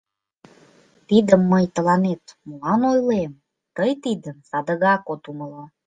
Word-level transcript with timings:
Тидым 1.07 1.41
мый 1.51 1.65
тыланет 1.75 2.23
молан 2.47 2.81
ойлем, 2.91 3.33
тый 3.75 3.91
тидым 4.03 4.37
садыгак 4.49 5.03
от 5.13 5.23
умыло. 5.29 5.63